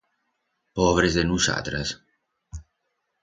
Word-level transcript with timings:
Pobres 0.79 1.17
de 1.17 1.25
nusatras! 1.31 1.93